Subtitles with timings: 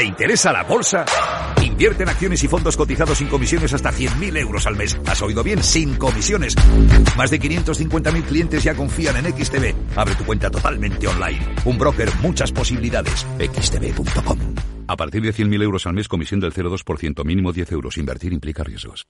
[0.00, 1.04] ¿Te interesa la bolsa?
[1.62, 4.98] Invierte en acciones y fondos cotizados sin comisiones hasta 100.000 euros al mes.
[5.04, 5.62] ¿Has oído bien?
[5.62, 6.56] Sin comisiones.
[7.18, 9.74] Más de 550.000 clientes ya confían en XTB.
[9.96, 11.46] Abre tu cuenta totalmente online.
[11.66, 13.26] Un broker, muchas posibilidades.
[13.38, 14.38] xtb.com.
[14.88, 17.98] A partir de 100.000 euros al mes, comisión del 0,2%, mínimo 10 euros.
[17.98, 19.06] Invertir implica riesgos.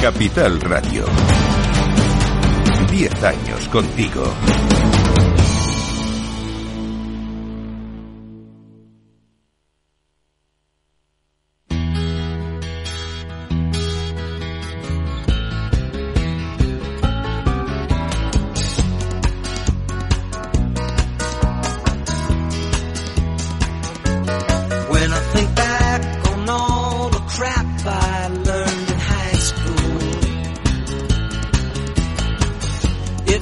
[0.00, 1.04] Capital Radio.
[2.90, 4.34] 10 años contigo.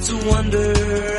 [0.03, 1.12] to wonder.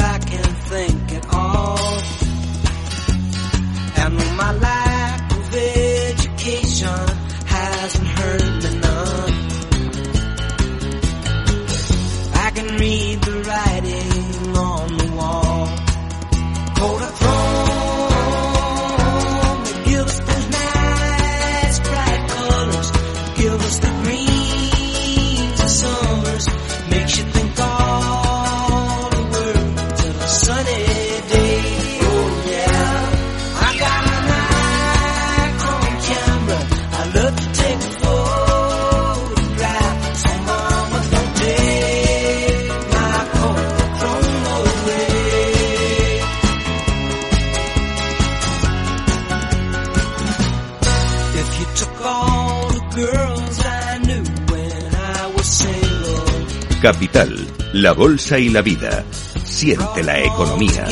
[56.85, 57.35] Capital,
[57.73, 59.03] la bolsa y la vida.
[59.43, 60.85] Siente la economía.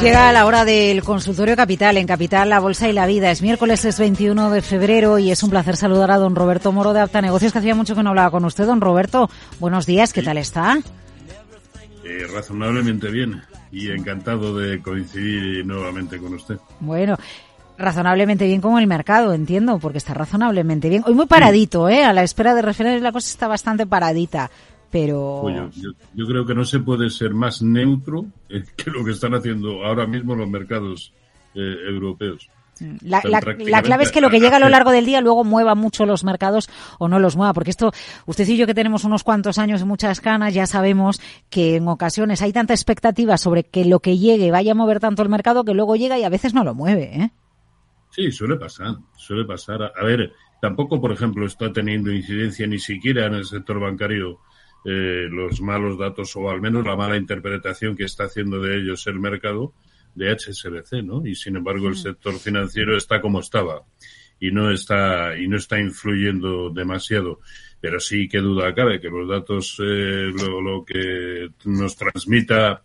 [0.00, 3.30] Llega la hora del consultorio Capital, en Capital, la Bolsa y la Vida.
[3.30, 6.94] Es miércoles, es 21 de febrero y es un placer saludar a don Roberto Moro
[6.94, 8.64] de Apta Negocios, que hacía mucho que no hablaba con usted.
[8.64, 9.28] Don Roberto,
[9.60, 10.78] buenos días, ¿qué tal está?
[12.02, 16.56] Eh, razonablemente bien y encantado de coincidir nuevamente con usted.
[16.80, 17.18] Bueno,
[17.78, 21.02] razonablemente bien como el mercado, entiendo, porque está razonablemente bien.
[21.06, 22.04] Hoy muy paradito, ¿eh?
[22.04, 24.50] A la espera de referencias la cosa está bastante paradita,
[24.90, 25.40] pero...
[25.42, 29.12] Oye, yo, yo creo que no se puede ser más neutro eh, que lo que
[29.12, 31.12] están haciendo ahora mismo los mercados
[31.54, 32.48] eh, europeos.
[33.02, 33.40] La, Pero la-
[33.70, 36.06] la clave es que lo que llega a lo largo del día luego mueva mucho
[36.06, 36.68] los mercados
[37.00, 37.90] o no los mueva, porque esto,
[38.26, 41.88] usted y yo que tenemos unos cuantos años y muchas canas, ya sabemos que en
[41.88, 45.64] ocasiones hay tanta expectativa sobre que lo que llegue vaya a mover tanto el mercado
[45.64, 47.30] que luego llega y a veces no lo mueve, ¿eh?
[48.18, 49.80] Sí, suele pasar, suele pasar.
[49.80, 54.40] A, a ver, tampoco, por ejemplo, está teniendo incidencia ni siquiera en el sector bancario
[54.84, 59.06] eh, los malos datos o al menos la mala interpretación que está haciendo de ellos
[59.06, 59.72] el mercado
[60.16, 61.24] de HSBC, ¿no?
[61.24, 63.84] Y sin embargo el sector financiero está como estaba
[64.40, 67.38] y no está y no está influyendo demasiado.
[67.80, 72.82] Pero sí que duda cabe que los datos, eh, lo, lo que nos transmita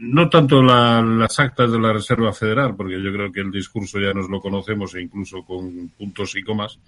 [0.00, 4.00] no tanto la- las actas de la Reserva Federal, porque yo creo que el discurso
[4.00, 6.78] ya nos lo conocemos e incluso con puntos y comas,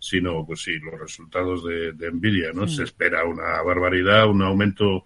[0.00, 2.66] sino, pues sí, los resultados de, de Nvidia, ¿no?
[2.66, 5.04] Se espera una barbaridad, un aumento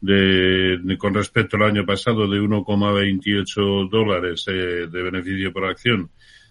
[0.00, 6.10] de, de- con respecto al año pasado de 1,28 dólares eh, de beneficio por acción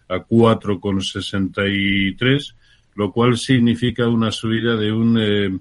[0.10, 2.56] a 4,63,
[2.96, 5.52] lo cual significa una subida de un eh,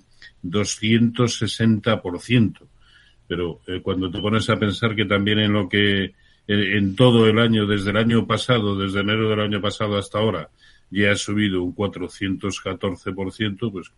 [0.43, 2.59] 260%.
[3.27, 6.15] Pero eh, cuando te pones a pensar que también en lo que
[6.49, 10.51] en todo el año, desde el año pasado, desde enero del año pasado hasta ahora,
[10.91, 13.93] ya ha subido un 414%, pues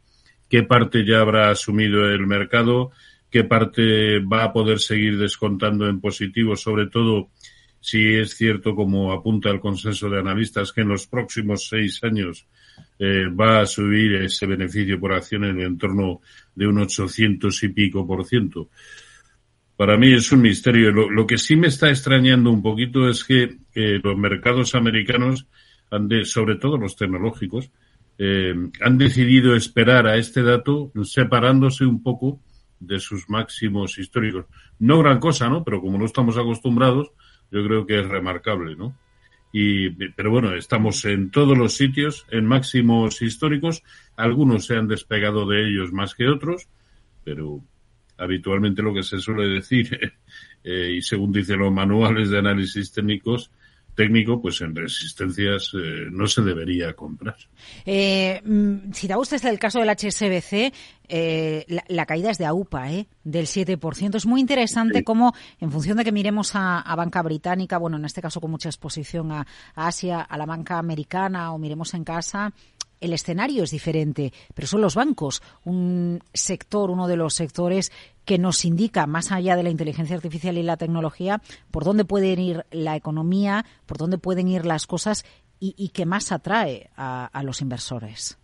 [0.48, 2.92] qué parte ya habrá asumido el mercado,
[3.30, 7.30] qué parte va a poder seguir descontando en positivo, sobre todo
[7.80, 12.46] si es cierto, como apunta el consenso de analistas, que en los próximos seis años
[12.98, 16.22] eh, va a subir ese beneficio por acción en el entorno
[16.54, 18.70] de un 800 y pico por ciento.
[19.76, 20.92] Para mí es un misterio.
[20.92, 25.46] Lo, lo que sí me está extrañando un poquito es que eh, los mercados americanos,
[25.90, 27.70] han de, sobre todo los tecnológicos,
[28.18, 32.40] eh, han decidido esperar a este dato separándose un poco
[32.78, 34.46] de sus máximos históricos.
[34.78, 35.64] No gran cosa, ¿no?
[35.64, 37.10] Pero como no estamos acostumbrados,
[37.50, 38.96] yo creo que es remarcable, ¿no?
[39.52, 43.82] Y, pero bueno, estamos en todos los sitios, en máximos históricos.
[44.16, 46.68] Algunos se han despegado de ellos más que otros,
[47.24, 47.60] pero
[48.18, 49.98] habitualmente lo que se suele decir,
[50.64, 53.50] eh, y según dicen los manuales de análisis técnicos,
[53.94, 57.36] técnico, pues en resistencias eh, no se debería comprar.
[57.86, 60.72] Eh, mm, citaba usted el caso del HSBC,
[61.06, 63.06] eh, la, la caída es de AUPA, ¿eh?
[63.22, 64.16] del 7%.
[64.16, 65.04] Es muy interesante Sí.
[65.04, 68.50] cómo, en función de que miremos a, a banca británica, bueno, en este caso con
[68.50, 72.52] mucha exposición a, a Asia, a la banca americana o miremos en casa,
[73.04, 77.92] el escenario es diferente, pero son los bancos un sector, uno de los sectores
[78.24, 82.32] que nos indica, más allá de la inteligencia artificial y la tecnología, por dónde puede
[82.32, 85.24] ir la economía, por dónde pueden ir las cosas
[85.60, 88.38] y, y que más atrae a, a los inversores.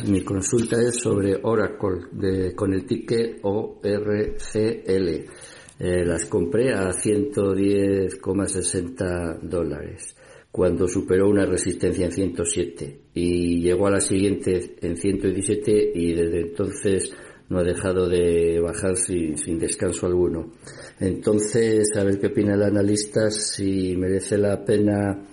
[0.06, 5.08] Mi consulta es sobre Oracle con el ticket ORCL.
[5.78, 10.16] Eh, las compré a 110,60 dólares
[10.50, 16.40] cuando superó una resistencia en 107 y llegó a la siguiente en 117 y desde
[16.40, 17.12] entonces
[17.50, 20.50] no ha dejado de bajar sin, sin descanso alguno.
[20.98, 25.28] Entonces, a ver qué opina el analista, si merece la pena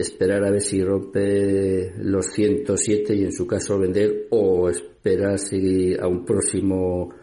[0.00, 5.94] esperar a ver si rompe los 107 y en su caso vender o esperar si
[5.98, 7.14] a un próximo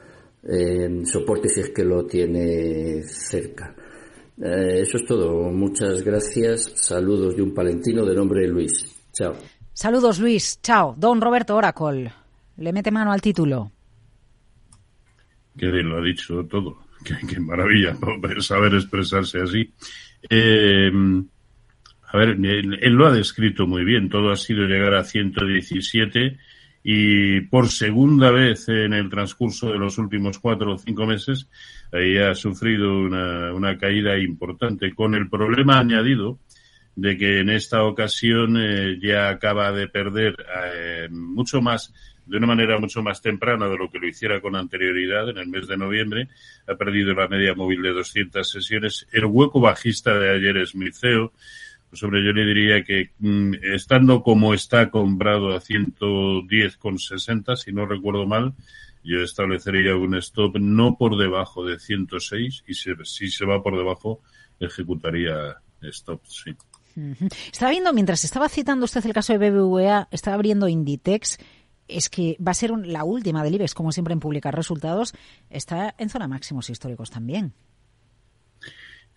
[0.44, 3.76] eh, soporte si es que lo tiene cerca.
[4.42, 5.50] Eh, eso es todo.
[5.52, 6.72] Muchas gracias.
[6.76, 8.86] Saludos de un palentino de nombre Luis.
[9.12, 9.36] Chao.
[9.74, 10.60] Saludos Luis.
[10.62, 10.96] Chao.
[10.98, 12.12] Don Roberto Oracle.
[12.58, 13.72] Le mete mano al título.
[15.58, 16.78] Que lo ha dicho todo.
[17.04, 17.96] Qué, qué maravilla
[18.40, 19.72] saber expresarse así.
[20.30, 20.92] Eh,
[22.08, 24.10] a ver, él, lo ha descrito muy bien.
[24.10, 26.38] Todo ha sido llegar a 117
[26.84, 31.50] y por segunda vez en el transcurso de los últimos cuatro o cinco meses
[31.92, 36.40] ahí ha sufrido una, una caída importante con el problema añadido
[36.96, 40.36] de que en esta ocasión eh, ya acaba de perder
[40.74, 41.94] eh, mucho más
[42.26, 45.48] de una manera mucho más temprana de lo que lo hiciera con anterioridad en el
[45.48, 46.28] mes de noviembre.
[46.68, 49.08] Ha perdido la media móvil de 200 sesiones.
[49.12, 51.32] El hueco bajista de ayer es Miceo.
[51.90, 57.86] Pues hombre, yo le diría que mm, estando como está comprado a 110,60, si no
[57.86, 58.54] recuerdo mal,
[59.04, 63.78] yo establecería un stop no por debajo de 106 y si, si se va por
[63.78, 64.22] debajo
[64.60, 66.56] ejecutaría stop, sí.
[67.52, 71.38] Estaba viendo, mientras estaba citando usted el caso de BBVA, estaba abriendo Inditex,
[71.88, 75.14] es que va a ser la última del IBEX, como siempre en publicar resultados,
[75.50, 77.54] está en zona máximos históricos también.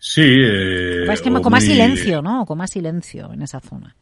[0.03, 0.23] Sí.
[0.23, 1.51] Eh, es que con muy...
[1.51, 2.43] más silencio, ¿no?
[2.47, 3.95] Con más silencio en esa zona.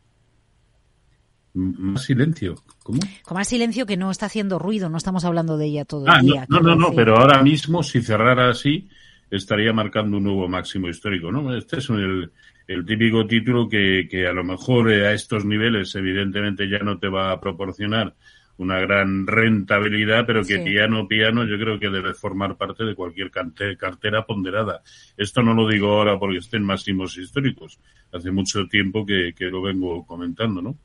[1.53, 2.99] Más silencio, ¿cómo?
[3.21, 6.19] Con más silencio que no está haciendo ruido, no estamos hablando de ella todo ah,
[6.21, 6.45] el día.
[6.47, 8.87] No, no, no, no, pero ahora mismo si cerrara así
[9.29, 11.53] estaría marcando un nuevo máximo histórico, ¿no?
[11.53, 12.31] Este es el,
[12.65, 16.97] el típico título que, que a lo mejor eh, a estos niveles evidentemente ya no
[16.97, 18.15] te va a proporcionar
[18.59, 20.63] una gran rentabilidad, pero que sí.
[20.63, 24.81] piano piano yo creo que debe formar parte de cualquier cartera ponderada.
[25.17, 27.79] Esto no lo digo ahora porque estén máximos históricos.
[28.11, 30.77] Hace mucho tiempo que, que lo vengo comentando, ¿no?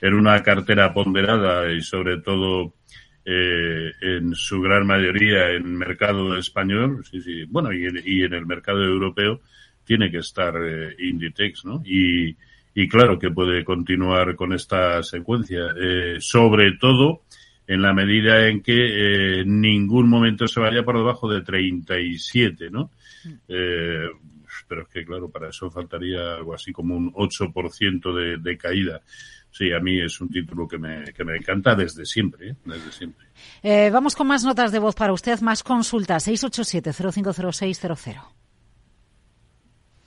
[0.00, 2.74] En una cartera ponderada y sobre todo
[3.24, 8.34] eh, en su gran mayoría en mercado español, sí, sí, bueno, y en, y en
[8.34, 9.40] el mercado europeo
[9.84, 11.82] tiene que estar eh, Inditex, ¿no?
[11.84, 12.36] Y,
[12.74, 17.22] y claro que puede continuar con esta secuencia, eh, sobre todo
[17.66, 22.90] en la medida en que en ningún momento se vaya por debajo de 37, ¿no?
[23.48, 24.08] Eh,
[24.66, 29.02] pero es que, claro, para eso faltaría algo así como un 8% de, de caída.
[29.50, 32.56] Sí, a mí es un título que me, que me encanta desde siempre, ¿eh?
[32.64, 33.26] desde siempre.
[33.62, 36.28] Eh, vamos con más notas de voz para usted, más consultas.
[36.28, 38.39] 687-050600.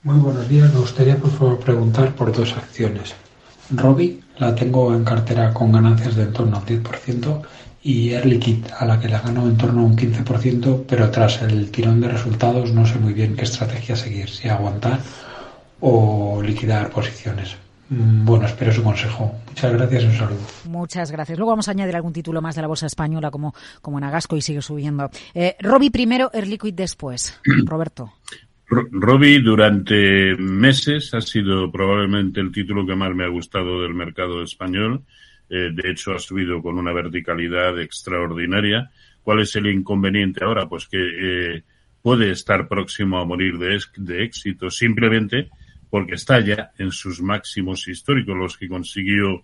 [0.04, 0.74] Muy buenos días.
[0.74, 3.16] Me gustaría, por favor, preguntar por dos acciones.
[3.72, 7.42] Robi la tengo en cartera con ganancias de en torno al 10%
[7.84, 11.42] y Air Liquid a la que la gano en torno a un 15%, pero tras
[11.42, 15.00] el tirón de resultados no sé muy bien qué estrategia seguir, si aguantar
[15.80, 17.56] o liquidar posiciones.
[17.88, 19.34] Mm, Bueno, espero su consejo.
[19.48, 20.42] Muchas gracias y un saludo.
[20.66, 21.38] Muchas gracias.
[21.38, 24.42] Luego vamos a añadir algún título más de la bolsa española, como, como Nagasco, y
[24.42, 25.10] sigue subiendo.
[25.34, 27.40] Eh, Robi primero, Air Liquid después.
[27.66, 28.12] Roberto.
[28.68, 33.94] Ro- Robbie durante meses ha sido probablemente el título que más me ha gustado del
[33.94, 35.04] mercado español.
[35.50, 38.92] Eh, de hecho, ha subido con una verticalidad extraordinaria.
[39.22, 40.68] ¿Cuál es el inconveniente ahora?
[40.68, 40.98] Pues que
[41.58, 41.64] eh,
[42.02, 45.50] puede estar próximo a morir de, de éxito simplemente
[45.90, 49.44] porque está ya en sus máximos históricos, los que consiguió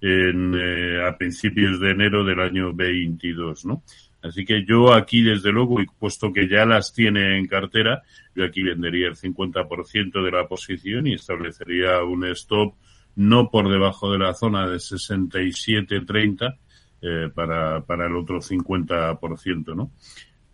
[0.00, 3.82] en, eh, a principios de enero del año 22, ¿no?
[4.22, 8.02] Así que yo aquí, desde luego, y puesto que ya las tiene en cartera,
[8.34, 12.74] yo aquí vendería el 50% de la posición y establecería un stop
[13.16, 16.56] no por debajo de la zona de 67.30
[17.00, 19.92] eh, para, para el otro 50%, ¿no?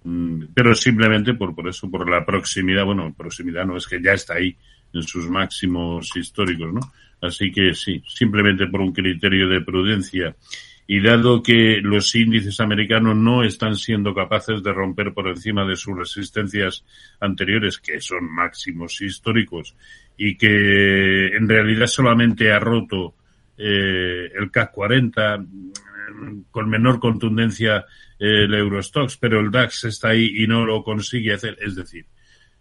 [0.05, 4.13] Mm, Pero simplemente por, por eso, por la proximidad, bueno, proximidad no es que ya
[4.13, 4.57] está ahí
[4.93, 6.81] en sus máximos históricos, ¿no?
[7.21, 10.37] Así que sí, simplemente por un criterio de prudencia
[10.87, 15.77] y dado que los índices americanos no están siendo capaces de romper por encima de
[15.77, 16.85] sus resistencias
[17.21, 19.75] anteriores, que son máximos históricos,
[20.17, 23.15] y que en realidad solamente ha roto
[23.57, 27.87] eh, el CAC 40 mm, con menor contundencia
[28.19, 31.57] eh, el Eurostox, pero el DAX está ahí y no lo consigue hacer.
[31.61, 32.07] Es decir,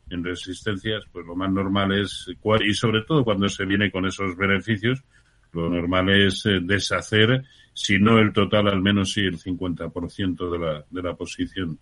[0.09, 2.27] en resistencias, pues lo más normal es,
[2.65, 5.03] y sobre todo cuando se viene con esos beneficios,
[5.51, 10.59] lo normal es eh, deshacer, si no el total, al menos sí el 50% de
[10.59, 11.79] la, de la posición.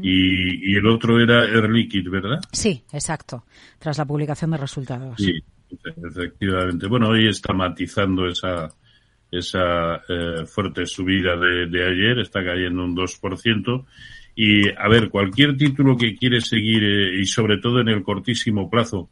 [0.00, 2.40] y, y el otro era Air Liquid, ¿verdad?
[2.52, 3.44] Sí, exacto.
[3.78, 5.16] Tras la publicación de resultados.
[5.18, 5.32] Sí,
[5.70, 6.86] efe- efectivamente.
[6.88, 8.68] Bueno, hoy está matizando esa,
[9.30, 13.84] esa eh, fuerte subida de, de ayer, está cayendo un 2%.
[14.34, 18.70] Y, a ver, cualquier título que quiere seguir, eh, y sobre todo en el cortísimo
[18.70, 19.10] plazo,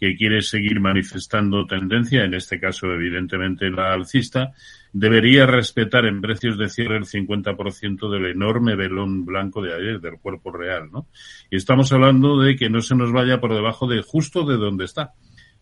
[0.00, 4.52] que quiere seguir manifestando tendencia, en este caso evidentemente la alcista,
[4.94, 10.20] debería respetar en precios de cierre el 50% del enorme velón blanco de ayer, del
[10.20, 11.08] cuerpo real, ¿no?
[11.50, 14.84] Y estamos hablando de que no se nos vaya por debajo de justo de donde
[14.84, 15.14] está,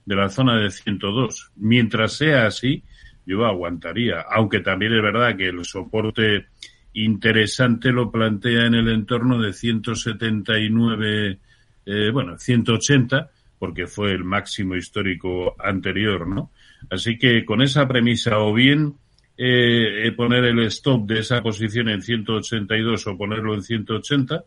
[0.05, 1.53] de la zona de 102.
[1.57, 2.85] Mientras sea así,
[3.25, 6.49] yo aguantaría, aunque también es verdad que el soporte
[6.93, 11.39] interesante lo plantea en el entorno de 179,
[11.87, 16.51] eh, bueno, 180, porque fue el máximo histórico anterior, ¿no?
[16.91, 18.97] Así que con esa premisa, o bien
[19.45, 24.45] eh, eh, poner el stop de esa posición en 182 o ponerlo en 180,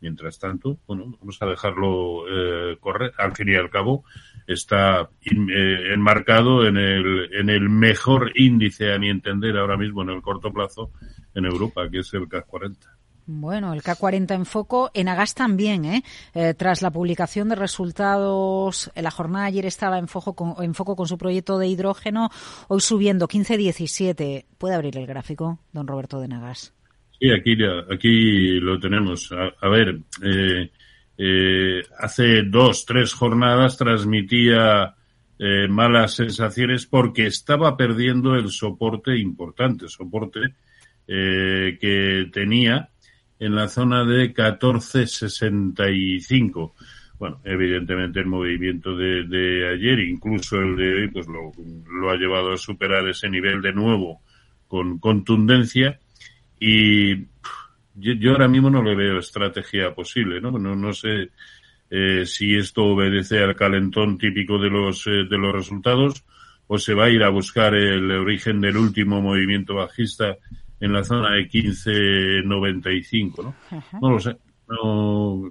[0.00, 3.12] mientras tanto, bueno, vamos a dejarlo eh, correr.
[3.18, 4.04] Al fin y al cabo,
[4.46, 10.02] está in- eh, enmarcado en el, en el mejor índice, a mi entender, ahora mismo
[10.02, 10.90] en el corto plazo
[11.34, 12.88] en Europa, que es el CAC 40.
[13.26, 16.02] Bueno, el K40 en foco, en Agas también, ¿eh?
[16.34, 21.06] Eh, tras la publicación de resultados, en la jornada ayer estaba en foco, con, con
[21.06, 22.30] su proyecto de hidrógeno,
[22.68, 24.44] hoy subiendo 15-17.
[24.58, 26.74] ¿Puede abrir el gráfico, don Roberto de Nagas?
[27.20, 27.56] Sí, aquí,
[27.92, 29.30] aquí lo tenemos.
[29.32, 30.70] A, ver, eh,
[31.16, 34.96] eh, hace dos, tres jornadas transmitía
[35.38, 40.40] eh, malas sensaciones porque estaba perdiendo el soporte importante, soporte
[41.06, 42.90] eh, que tenía
[43.42, 46.74] en la zona de 14.65.
[47.18, 51.50] Bueno, evidentemente el movimiento de, de ayer, incluso el de hoy, pues lo,
[51.90, 54.20] lo ha llevado a superar ese nivel de nuevo
[54.68, 55.98] con contundencia
[56.60, 57.16] y
[57.94, 60.52] yo, ahora mismo no le veo estrategia posible, ¿no?
[60.52, 61.30] No, no sé
[61.90, 66.24] eh, si esto obedece al calentón típico de los, eh, de los resultados
[66.68, 70.36] o se va a ir a buscar el origen del último movimiento bajista
[70.82, 73.54] en la zona de 15.95, ¿no?
[74.00, 74.36] No lo sé.
[74.68, 75.48] No,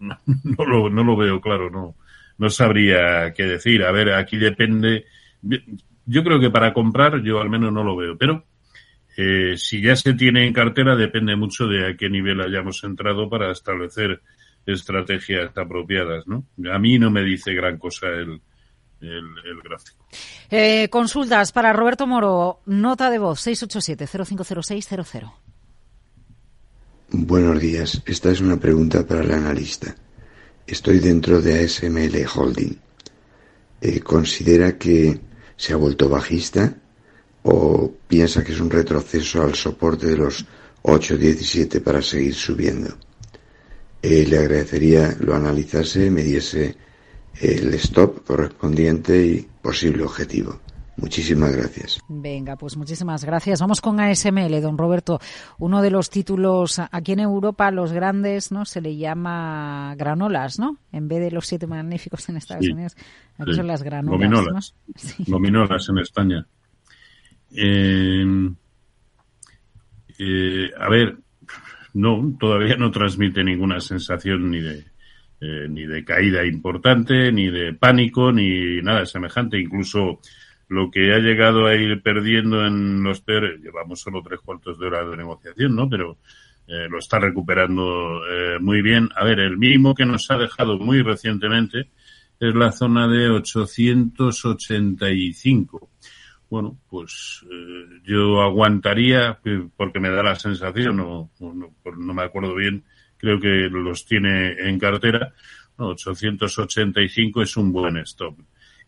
[0.00, 1.96] no, no lo, no lo veo claro, no.
[2.36, 3.82] No sabría qué decir.
[3.84, 5.06] A ver, aquí depende.
[5.40, 8.44] yo creo que para comprar yo al menos no lo veo, pero
[9.16, 13.30] eh, si ya se tiene en cartera depende mucho de a qué nivel hayamos entrado
[13.30, 14.20] para establecer
[14.66, 16.44] estrategias apropiadas, ¿no?
[16.70, 18.42] A mí no me dice gran cosa el,
[19.00, 20.06] el, el gráfico.
[20.50, 22.60] Eh, consultas para Roberto Moro.
[22.66, 25.32] Nota de voz 687-050600.
[27.12, 28.02] Buenos días.
[28.04, 29.94] Esta es una pregunta para el analista.
[30.66, 32.76] Estoy dentro de ASML Holding.
[33.80, 35.20] Eh, ¿Considera que
[35.56, 36.74] se ha vuelto bajista
[37.44, 40.44] o piensa que es un retroceso al soporte de los
[40.82, 42.96] 8.17 para seguir subiendo?
[44.02, 46.76] Eh, le agradecería lo analizase, me diese
[47.40, 50.60] el stop correspondiente y posible objetivo.
[50.96, 51.98] Muchísimas gracias.
[52.08, 53.60] Venga, pues muchísimas gracias.
[53.60, 55.18] Vamos con ASML, don Roberto.
[55.58, 58.66] Uno de los títulos aquí en Europa, los grandes, ¿no?
[58.66, 60.76] Se le llama granolas, ¿no?
[60.92, 62.96] En vez de los siete magníficos en Estados Sí, Unidos,
[63.38, 63.56] aquí sí.
[63.56, 64.74] son las granolas, Gominolas.
[64.86, 64.92] ¿no?
[64.96, 65.24] Sí.
[65.26, 66.46] Gominolas en España.
[67.52, 68.50] Eh,
[70.18, 71.16] eh, a ver,
[71.94, 74.84] no, todavía no transmite ninguna sensación ni de
[75.40, 79.58] eh, ni de caída importante, ni de pánico, ni nada semejante.
[79.58, 80.20] Incluso
[80.68, 84.86] lo que ha llegado a ir perdiendo en los peores, llevamos solo tres cuartos de
[84.86, 85.88] hora de negociación, ¿no?
[85.88, 86.18] Pero
[86.68, 89.08] eh, lo está recuperando eh, muy bien.
[89.16, 91.90] A ver, el mínimo que nos ha dejado muy recientemente
[92.38, 95.90] es la zona de 885.
[96.48, 102.22] Bueno, pues eh, yo aguantaría, eh, porque me da la sensación, no, no- no me
[102.22, 102.84] acuerdo bien,
[103.20, 105.32] creo que los tiene en cartera.
[105.78, 108.38] No, 885 es un buen stop.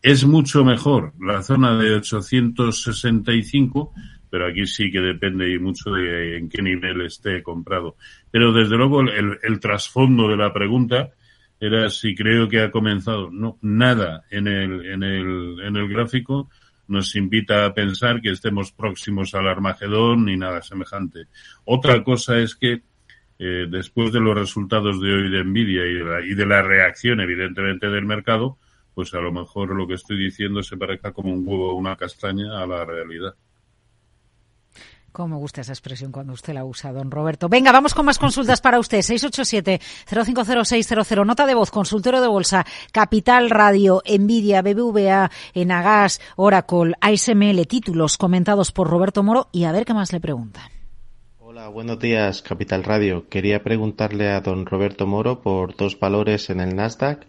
[0.00, 3.92] Es mucho mejor la zona de 865,
[4.28, 7.96] pero aquí sí que depende y mucho de en qué nivel esté comprado.
[8.30, 11.10] Pero desde luego el, el trasfondo de la pregunta
[11.60, 13.30] era si creo que ha comenzado.
[13.30, 16.50] No, nada en el, en el, en el gráfico
[16.88, 21.26] nos invita a pensar que estemos próximos al Armagedón ni nada semejante.
[21.64, 22.82] Otra cosa es que
[23.44, 26.62] eh, después de los resultados de hoy de Nvidia y de, la, y de la
[26.62, 28.56] reacción, evidentemente, del mercado,
[28.94, 31.96] pues a lo mejor lo que estoy diciendo se parezca como un huevo o una
[31.96, 33.34] castaña a la realidad.
[35.10, 37.48] Cómo gusta esa expresión cuando usted la usa, don Roberto.
[37.48, 39.00] Venga, vamos con más consultas para usted.
[39.00, 41.26] 687-050600.
[41.26, 48.70] Nota de voz, consultorio de bolsa, Capital Radio, Nvidia, BBVA, Enagas, Oracle, ASML, títulos comentados
[48.70, 50.70] por Roberto Moro y a ver qué más le pregunta.
[51.70, 53.28] Buenos días, Capital Radio.
[53.28, 57.26] Quería preguntarle a don Roberto Moro por dos valores en el Nasdaq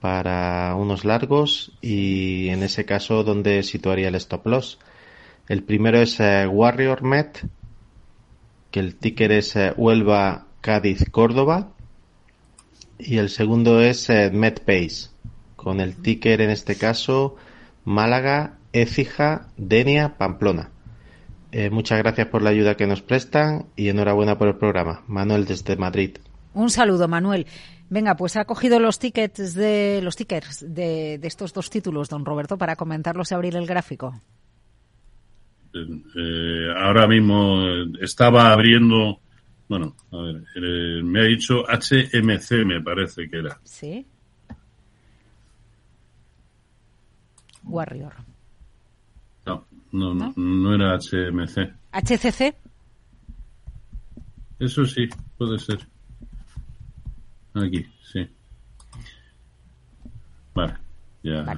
[0.00, 4.78] para unos largos y en ese caso, ¿dónde situaría el stop loss?
[5.48, 7.46] El primero es eh, Warrior Met,
[8.70, 11.72] que el ticker es eh, Huelva Cádiz Córdoba.
[12.98, 15.10] Y el segundo es eh, MedPace,
[15.56, 17.36] con el ticker en este caso
[17.84, 20.70] Málaga, Écija, Denia, Pamplona.
[21.52, 25.02] Eh, muchas gracias por la ayuda que nos prestan y enhorabuena por el programa.
[25.06, 26.18] Manuel desde Madrid.
[26.54, 27.46] Un saludo, Manuel.
[27.90, 32.24] Venga, pues ha cogido los tickets de los tickers de, de estos dos títulos, don
[32.24, 34.20] Roberto, para comentarlos y abrir el gráfico.
[35.74, 39.20] Eh, ahora mismo eh, estaba abriendo,
[39.68, 43.60] bueno, a ver, eh, me ha dicho HMC, me parece que era.
[43.64, 44.06] Sí.
[47.64, 48.14] Warrior.
[49.92, 51.72] No, no, no, era HMC.
[51.92, 52.54] HCC.
[54.58, 55.78] Eso sí, puede ser.
[57.54, 58.28] Aquí, sí.
[60.54, 60.74] Vale,
[61.22, 61.56] ya.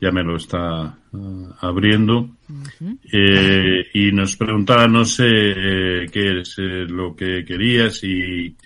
[0.00, 2.36] Ya me lo está ah, abriendo.
[3.12, 8.56] Eh, y nos preguntaba, no sé eh, qué es eh, lo que quería, si,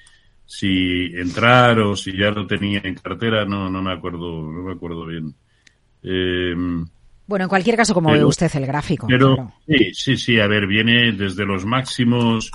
[0.45, 4.73] si entrar o si ya lo tenía en cartera, no, no me acuerdo, no me
[4.73, 5.35] acuerdo bien.
[7.23, 9.07] Eh, Bueno, en cualquier caso, como ve usted el gráfico.
[9.09, 9.53] pero claro.
[9.67, 12.51] sí, sí, sí, a ver, viene desde los máximos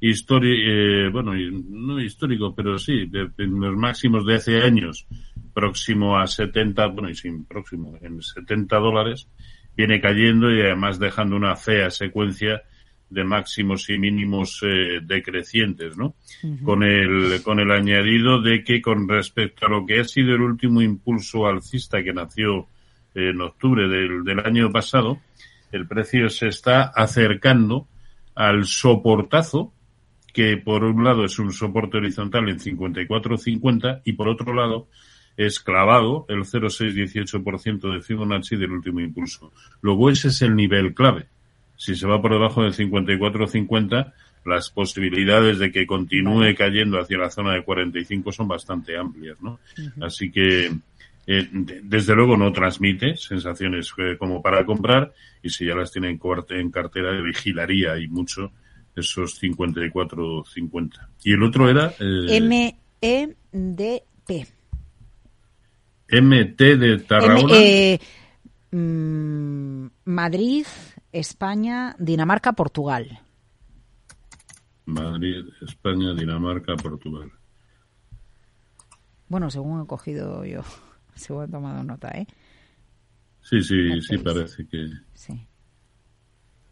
[0.00, 5.06] históricos, bueno, y- no históricos, pero sí, de, de los máximos de hace años,
[5.54, 9.28] próximo a 70, bueno, y sin próximo, en 70 dólares,
[9.76, 12.62] viene cayendo y además dejando una fea secuencia
[13.08, 16.16] de máximos y mínimos eh, decrecientes, ¿no?
[16.64, 20.40] Con el, con el añadido de que con respecto a lo que ha sido el
[20.40, 22.66] último impulso alcista que nació
[23.16, 25.18] en octubre del, del año pasado,
[25.72, 27.88] el precio se está acercando
[28.34, 29.72] al soportazo,
[30.32, 34.86] que por un lado es un soporte horizontal en 54.50 y por otro lado
[35.36, 39.52] es clavado el 0,618% de Fibonacci del último impulso.
[39.80, 41.26] Luego ese es el nivel clave.
[41.76, 44.12] Si se va por debajo del 54.50,
[44.44, 49.58] las posibilidades de que continúe cayendo hacia la zona de 45 son bastante amplias, ¿no?
[50.00, 50.70] Así que
[51.26, 55.12] Eh, de- desde luego no transmite sensaciones eh, como para comprar
[55.42, 58.52] y si ya las tiene en, en cartera vigilaría y mucho
[58.94, 61.08] esos 54.50.
[61.24, 64.46] Y el otro era eh, M-E-D-P.
[66.08, 67.56] MT de Tarragona.
[67.56, 68.00] M- eh,
[68.70, 70.64] mm, Madrid,
[71.12, 73.20] España, Dinamarca, Portugal.
[74.84, 77.32] Madrid, España, Dinamarca, Portugal.
[79.28, 80.62] Bueno, según he cogido yo,
[81.16, 82.26] según he tomado nota, ¿eh?
[83.42, 84.88] Sí, sí, sí parece que...
[85.14, 85.32] Sí.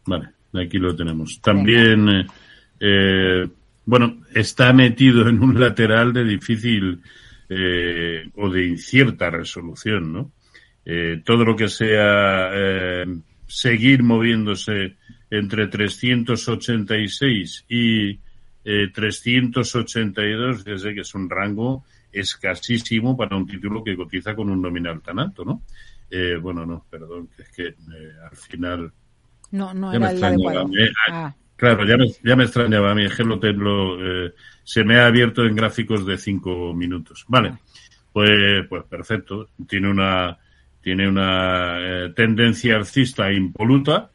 [0.05, 1.41] Vale, aquí lo tenemos.
[1.41, 2.27] También, eh,
[2.79, 3.47] eh,
[3.85, 7.01] bueno, está metido en un lateral de difícil
[7.49, 10.31] eh, o de incierta resolución, ¿no?
[10.85, 13.05] Eh, todo lo que sea eh,
[13.47, 14.97] seguir moviéndose
[15.29, 18.19] entre 386 y
[18.63, 21.83] eh, 382, ya sé que es un rango
[22.19, 25.61] escasísimo para un título que cotiza con un nominal tan alto, ¿no?
[26.09, 28.91] Eh, bueno, no, perdón, que es que eh, al final
[29.51, 30.75] No, no ya me era el extrañaba a mí.
[31.09, 33.05] Ah, Claro, ya me, ya me extrañaba a mí.
[33.05, 37.25] Es que lo eh, se me ha abierto en gráficos de cinco minutos.
[37.27, 37.57] Vale,
[38.11, 39.47] pues, pues perfecto.
[39.67, 40.37] Tiene una,
[40.81, 44.11] tiene una eh, tendencia alcista impoluta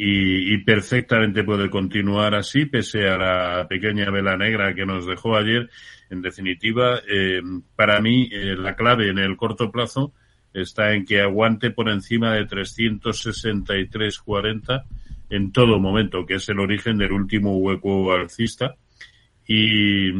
[0.00, 5.36] y, y perfectamente puede continuar así, pese a la pequeña vela negra que nos dejó
[5.36, 5.68] ayer.
[6.08, 7.42] En definitiva, eh,
[7.74, 10.12] para mí, eh, la clave en el corto plazo
[10.54, 14.84] está en que aguante por encima de 363.40
[15.30, 18.76] en todo momento, que es el origen del último hueco alcista.
[19.48, 20.12] Y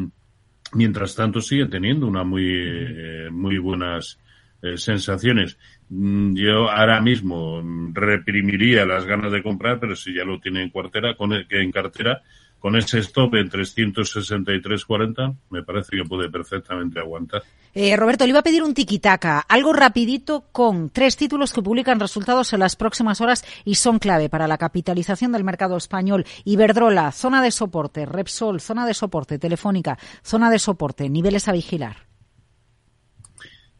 [0.73, 4.19] mientras tanto sigue teniendo una muy, eh, muy buenas
[4.61, 5.57] eh, sensaciones.
[5.91, 10.63] Mm, Yo ahora mismo mm, reprimiría las ganas de comprar, pero si ya lo tiene
[10.63, 12.23] en cartera, con el- en cartera,
[12.59, 17.43] con ese stop en 363.40, me parece que puede perfectamente aguantar.
[17.73, 22.01] Eh, Roberto, le iba a pedir un tiquitaca, algo rapidito con tres títulos que publican
[22.01, 26.25] resultados en las próximas horas y son clave para la capitalización del mercado español.
[26.45, 32.08] Iberdrola, zona de soporte, Repsol, zona de soporte, Telefónica, zona de soporte, niveles a vigilar.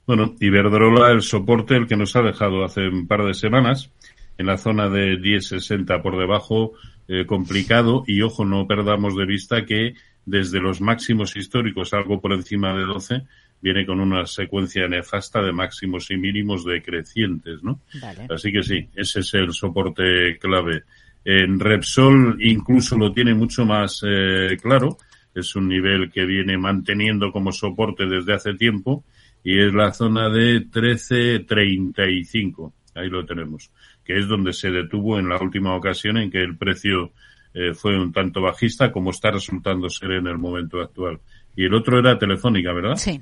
[0.09, 3.91] Bueno, Iberdrola, el soporte, el que nos ha dejado hace un par de semanas,
[4.39, 6.73] en la zona de 10.60 por debajo,
[7.09, 9.93] eh, complicado, y ojo, no perdamos de vista que
[10.25, 13.27] desde los máximos históricos, algo por encima de 12,
[13.61, 17.83] viene con una secuencia nefasta de máximos y mínimos decrecientes, ¿no?
[18.01, 18.29] Vale.
[18.31, 20.85] Así que sí, ese es el soporte clave.
[21.23, 24.97] En Repsol incluso lo tiene mucho más eh, claro.
[25.35, 29.05] Es un nivel que viene manteniendo como soporte desde hace tiempo
[29.45, 32.73] y es la zona de 13.35.
[32.95, 33.71] Ahí lo tenemos,
[34.05, 37.13] que es donde se detuvo en la última ocasión en que el precio
[37.55, 41.21] eh, fue un tanto bajista como está resultando ser en el momento actual.
[41.57, 42.97] Y el otro era Telefónica, ¿verdad?
[42.97, 43.21] Sí,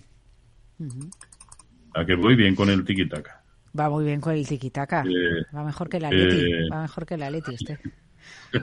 [1.94, 3.42] A que voy bien con el tiki-taka.
[3.78, 5.02] va muy bien con el tiquitaca.
[5.02, 7.78] Eh, va mejor que la Leti, eh, va mejor que la Leti este.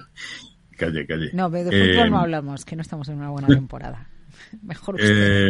[0.78, 1.30] Calle, calle.
[1.34, 4.10] No, de Eh, fútbol no hablamos, que no estamos en una buena temporada.
[4.64, 5.48] Mejor usted.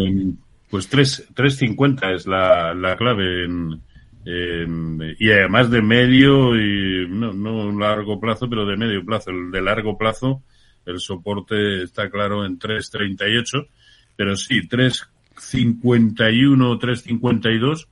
[0.74, 3.80] Pues 3 3.50 es la, la clave en,
[4.26, 9.30] en- y además de medio y no, no largo plazo, pero de medio plazo.
[9.30, 10.42] El de largo plazo,
[10.88, 13.68] el soporte está claro en 3.38,
[14.16, 17.88] pero sí, 3.51 o 3.52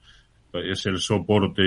[0.53, 1.61] es el soporte,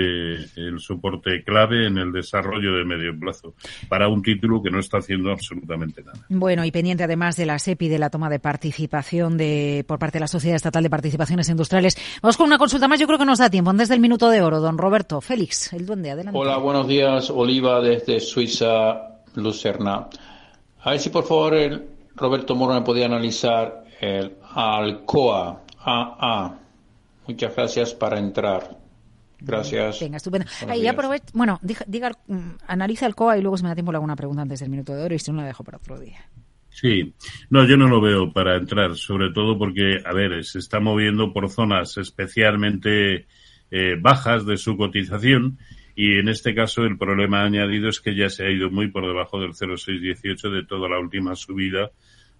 [0.55, 3.55] el soporte clave en el desarrollo de medio plazo
[3.89, 6.25] para un título que no está haciendo absolutamente nada.
[6.29, 10.17] Bueno, y pendiente además de la SEPI, de la toma de participación de por parte
[10.17, 11.97] de la Sociedad Estatal de Participaciones Industriales.
[12.21, 13.69] Vamos con una consulta más, yo creo que nos da tiempo.
[13.69, 15.21] Antes del minuto de oro, don Roberto.
[15.21, 16.37] Félix, el duende, adelante.
[16.37, 17.29] Hola, buenos días.
[17.29, 20.07] Oliva desde Suiza, Lucerna.
[20.81, 21.83] A ver si por favor el
[22.15, 26.64] Roberto Moro me podía analizar el Alcoa AA.
[27.27, 28.77] Muchas gracias para entrar.
[29.39, 29.99] Gracias.
[29.99, 30.45] Venga, estupendo.
[30.67, 30.87] Ahí
[31.33, 34.05] bueno, diga, diga, mm, analiza el COA y luego si me da tiempo le hago
[34.05, 36.25] una pregunta antes del minuto de oro y si no la dejo para otro día.
[36.69, 37.13] Sí,
[37.49, 41.31] no, yo no lo veo para entrar, sobre todo porque, a ver, se está moviendo
[41.31, 43.27] por zonas especialmente
[43.71, 45.57] eh, bajas de su cotización
[45.95, 49.07] y en este caso el problema añadido es que ya se ha ido muy por
[49.07, 51.91] debajo del 0,618 de toda la última subida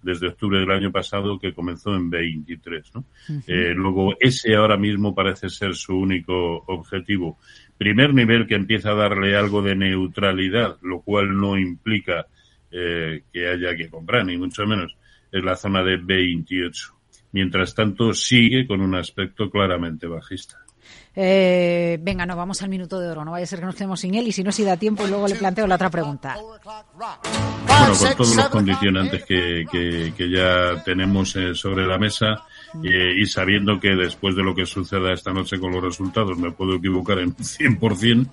[0.02, 3.04] desde octubre del año pasado que comenzó en 23, ¿no?
[3.46, 7.38] Eh, luego, ese ahora mismo parece ser su único objetivo.
[7.78, 12.26] Primer nivel que empieza a darle algo de neutralidad, lo cual no implica
[12.70, 14.96] eh, que haya que comprar, ni mucho menos.
[15.32, 16.94] Es la zona de 28.
[17.32, 20.65] Mientras tanto, sigue con un aspecto claramente bajista.
[21.14, 23.24] Eh, venga, no, vamos al minuto de oro.
[23.24, 25.06] No vaya a ser que nos quedemos sin él y si no, si da tiempo,
[25.06, 26.36] luego le planteo la otra pregunta.
[26.36, 32.44] Bueno, con todos los condicionantes que, que, que ya tenemos eh, sobre la mesa
[32.82, 36.74] y sabiendo que después de lo que suceda esta noche con los resultados me puedo
[36.74, 38.28] equivocar en 100%,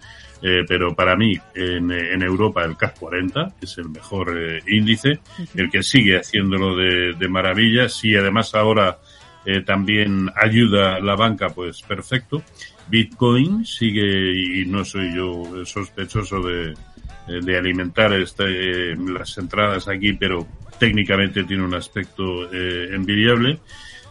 [0.45, 5.21] eh, pero para mí en, en Europa el CAC 40 es el mejor eh, índice,
[5.55, 7.87] el que sigue haciéndolo de, de maravilla.
[7.87, 8.97] Si además ahora
[9.45, 12.43] eh, también ayuda la banca, pues perfecto.
[12.87, 19.87] Bitcoin sigue, y no soy yo sospechoso de, eh, de alimentar este, eh, las entradas
[19.87, 20.45] aquí, pero
[20.79, 23.59] técnicamente tiene un aspecto eh, envidiable.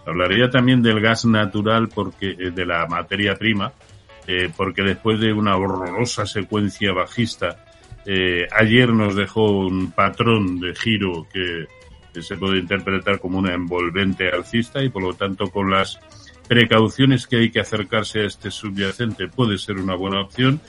[0.06, 3.72] Hablaría también del gas natural porque eh, de la materia prima,
[4.26, 7.64] eh, porque después de una horrorosa secuencia bajista,
[8.06, 11.66] eh, ayer nos dejó un patrón de giro que,
[12.20, 15.98] se puede interpretar como una envolvente alcista y por lo tanto con las
[16.46, 20.60] precauciones que hay que acercarse a este subyacente puede ser una buena opción.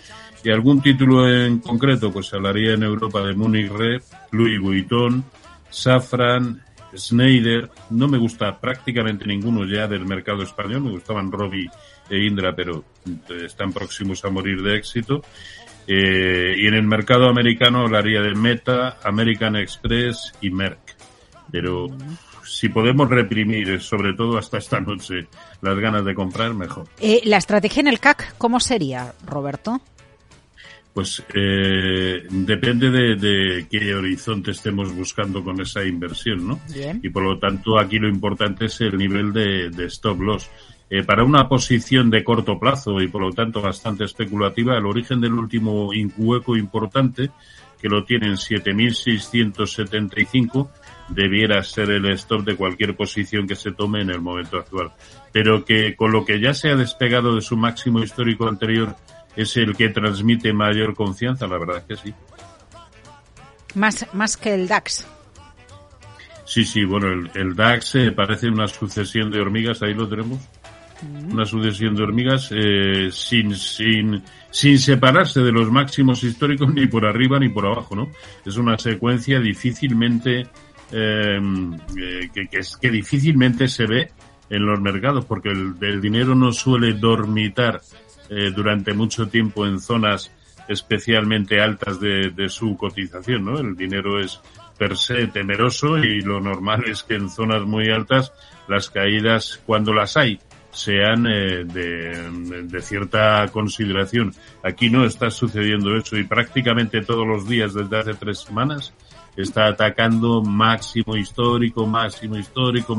[0.43, 4.01] Y algún título en concreto, pues hablaría en Europa de Munich Re,
[4.31, 5.23] Louis Vuitton,
[5.69, 6.61] Safran,
[6.95, 7.69] Schneider.
[7.89, 10.83] No me gusta prácticamente ninguno ya del mercado español.
[10.83, 11.69] Me gustaban Robi
[12.09, 15.23] e Indra, pero eh, están próximos a morir de éxito.
[15.87, 20.92] Eh, y en el mercado americano hablaría de Meta, American Express y Merck.
[21.53, 21.85] Pero
[22.43, 25.27] si podemos reprimir, sobre todo hasta esta noche,
[25.61, 26.87] las ganas de comprar, mejor.
[26.99, 29.79] Eh, la estrategia en el CAC, ¿cómo sería, Roberto?
[30.95, 36.59] Pues eh, depende de, de qué horizonte estemos buscando con esa inversión, ¿no?
[36.73, 36.99] Bien.
[37.03, 40.49] Y por lo tanto aquí lo importante es el nivel de, de stop loss.
[40.89, 45.21] Eh, para una posición de corto plazo y por lo tanto bastante especulativa, el origen
[45.21, 47.29] del último hueco importante,
[47.83, 50.69] que lo tienen 7.675,
[51.13, 54.91] debiera ser el stop de cualquier posición que se tome en el momento actual.
[55.31, 58.95] Pero que con lo que ya se ha despegado de su máximo histórico anterior
[59.35, 62.13] es el que transmite mayor confianza, la verdad es que sí.
[63.75, 65.07] Más, más que el DAX.
[66.45, 70.39] Sí, sí, bueno, el, el DAX eh, parece una sucesión de hormigas, ahí lo tenemos.
[71.31, 77.05] Una sucesión de hormigas eh, sin, sin, sin separarse de los máximos históricos ni por
[77.05, 78.09] arriba ni por abajo, ¿no?
[78.45, 80.47] Es una secuencia difícilmente,
[80.91, 81.39] eh,
[81.97, 84.11] eh, que, que, es, que difícilmente se ve
[84.49, 87.81] en los mercados, porque el, dinero no suele dormitar
[88.29, 90.31] eh, durante mucho tiempo en zonas
[90.67, 93.59] especialmente altas de, su cotización, ¿no?
[93.59, 94.39] El dinero es
[94.77, 98.31] per se temeroso y lo normal es que en zonas muy altas
[98.67, 100.39] las caídas, cuando las hay,
[100.71, 104.33] sean eh, de, cierta consideración.
[104.63, 108.93] Aquí no está sucediendo eso y prácticamente todos los días desde hace tres semanas
[109.35, 112.95] está atacando máximo histórico, máximo histórico.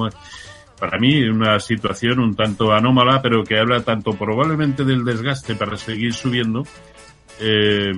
[0.78, 5.76] Para mí una situación un tanto anómala, pero que habla tanto probablemente del desgaste para
[5.76, 6.64] seguir subiendo,
[7.40, 7.92] eh,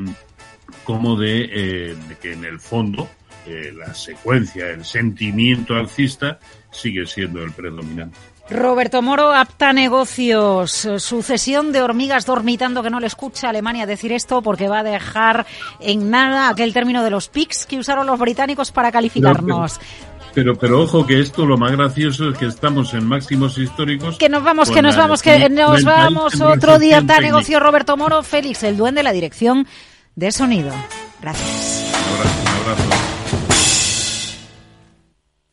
[0.84, 3.08] como de, eh, que en el fondo
[3.46, 6.38] eh, la secuencia, el sentimiento alcista
[6.70, 8.18] sigue siendo el predominante.
[8.48, 14.12] Roberto Moro, apta negocios, sucesión de hormigas dormitando que no le escucha a Alemania decir
[14.12, 15.46] esto porque va a dejar
[15.80, 19.78] en nada aquel término de los PICs que usaron los británicos para calificarnos.
[19.78, 19.84] No,
[20.32, 24.16] pero, pero, pero, ojo que esto lo más gracioso es que estamos en máximos históricos.
[24.16, 28.22] Que nos vamos, que nos vamos, que nos vamos otro día apta negocio Roberto Moro,
[28.22, 29.66] Félix, el duende de la dirección
[30.14, 30.72] de sonido.
[31.20, 31.84] Gracias.
[32.08, 32.95] Un abrazo, un abrazo.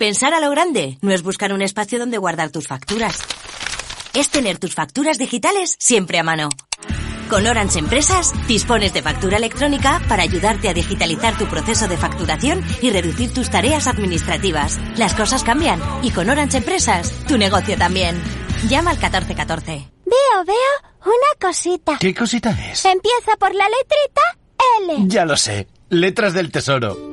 [0.03, 3.21] Pensar a lo grande no es buscar un espacio donde guardar tus facturas.
[4.13, 6.49] Es tener tus facturas digitales siempre a mano.
[7.29, 12.61] Con Orange Empresas dispones de factura electrónica para ayudarte a digitalizar tu proceso de facturación
[12.81, 14.77] y reducir tus tareas administrativas.
[14.97, 18.21] Las cosas cambian y con Orange Empresas tu negocio también.
[18.67, 19.71] Llama al 1414.
[19.71, 21.97] Veo, veo una cosita.
[21.97, 22.83] ¿Qué cosita es?
[22.83, 24.21] Empieza por la letrita
[24.81, 25.07] L.
[25.07, 25.69] Ya lo sé.
[25.87, 27.12] Letras del Tesoro.